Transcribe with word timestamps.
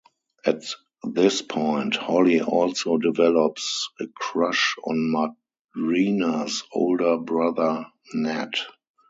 At 0.43 0.63
this 1.03 1.43
point, 1.43 1.95
Holly 1.95 2.41
also 2.41 2.97
develops 2.97 3.87
a 3.99 4.07
crush 4.07 4.75
on 4.83 5.35
Marina's 5.75 6.63
older 6.73 7.17
brother 7.19 7.85
Nat. 8.15 8.53